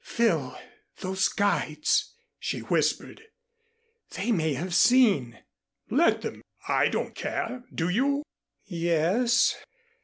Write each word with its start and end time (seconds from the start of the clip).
"Phil! 0.03 0.57
Those 1.01 1.27
guides," 1.27 2.15
she 2.39 2.61
whispered. 2.61 3.21
"They 4.17 4.31
may 4.31 4.55
have 4.55 4.73
seen." 4.73 5.37
"Let 5.91 6.23
them. 6.23 6.41
I 6.67 6.87
don't 6.89 7.13
care. 7.13 7.65
Do 7.71 7.87
you?" 7.87 8.23
"Ye 8.65 8.89
s. 8.89 9.57